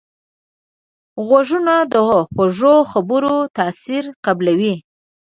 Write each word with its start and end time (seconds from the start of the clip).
غوږونه 1.25 1.75
د 1.93 1.93
خوږو 2.31 2.75
خبرو 2.91 3.35
تاثیر 3.57 4.03
قبلوي 4.25 4.75